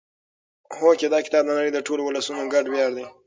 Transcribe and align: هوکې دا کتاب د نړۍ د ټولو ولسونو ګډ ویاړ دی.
هوکې 0.77 1.07
دا 1.13 1.19
کتاب 1.25 1.43
د 1.45 1.49
نړۍ 1.57 1.71
د 1.73 1.79
ټولو 1.87 2.01
ولسونو 2.05 2.49
ګډ 2.53 2.65
ویاړ 2.69 2.91
دی. 2.97 3.05